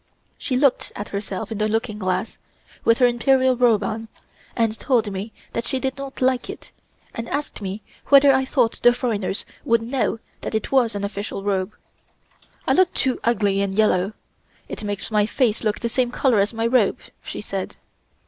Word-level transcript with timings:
She 0.35 0.57
looked 0.57 0.91
at 0.95 1.09
herself 1.09 1.51
in 1.51 1.59
the 1.59 1.67
looking 1.69 1.99
glass, 1.99 2.39
with 2.83 2.97
her 2.97 3.05
Imperial 3.05 3.55
robe 3.55 3.83
on, 3.83 4.07
and 4.55 4.79
told 4.79 5.11
me 5.11 5.31
that 5.53 5.65
she 5.65 5.79
did 5.79 5.95
not 5.95 6.21
like 6.23 6.49
it, 6.49 6.71
and 7.13 7.29
asked 7.29 7.61
me 7.61 7.83
whether 8.07 8.33
I 8.33 8.43
thought 8.43 8.79
the 8.81 8.93
foreigners 8.93 9.45
would 9.63 9.83
know 9.83 10.17
that 10.41 10.55
it 10.55 10.71
was 10.71 10.95
an 10.95 11.03
official 11.03 11.43
robe. 11.43 11.75
"I 12.67 12.73
look 12.73 12.91
too 12.95 13.19
ugly 13.23 13.61
in 13.61 13.73
yellow. 13.73 14.13
It 14.67 14.83
makes 14.83 15.11
my 15.11 15.27
face 15.27 15.63
look 15.63 15.81
the 15.81 15.87
same 15.87 16.09
color 16.09 16.39
as 16.39 16.51
my 16.51 16.65
robe," 16.65 16.97
she 17.23 17.39
said. 17.39 17.75